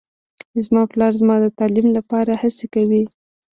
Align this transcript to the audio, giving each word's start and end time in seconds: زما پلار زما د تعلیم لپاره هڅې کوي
زما 0.65 0.83
پلار 0.91 1.11
زما 1.21 1.35
د 1.41 1.45
تعلیم 1.59 1.87
لپاره 1.97 2.31
هڅې 2.41 2.65
کوي 2.75 3.03